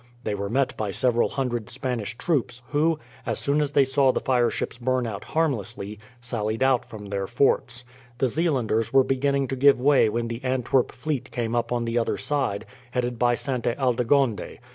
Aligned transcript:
They 0.23 0.33
were 0.33 0.49
met 0.49 0.75
by 0.77 0.89
several 0.89 1.29
hundred 1.29 1.69
Spanish 1.69 2.17
troops, 2.17 2.63
who, 2.69 2.97
as 3.23 3.37
soon 3.37 3.61
as 3.61 3.73
they 3.73 3.85
saw 3.85 4.11
the 4.11 4.19
fireships 4.19 4.79
burn 4.79 5.05
out 5.05 5.25
harmlessly, 5.25 5.99
sallied 6.19 6.63
out 6.63 6.83
from 6.83 7.05
their 7.09 7.27
forts. 7.27 7.83
The 8.17 8.27
Zeelanders 8.27 8.91
were 8.91 9.03
beginning 9.03 9.47
to 9.49 9.55
give 9.55 9.79
way 9.79 10.09
when 10.09 10.27
the 10.27 10.43
Antwerp 10.43 10.91
fleet 10.91 11.29
came 11.29 11.53
up 11.55 11.71
on 11.71 11.85
the 11.85 11.99
other 11.99 12.17
side, 12.17 12.65
headed 12.89 13.19
by 13.19 13.35
Sainte 13.35 13.77
Aldegonde. 13.77 14.57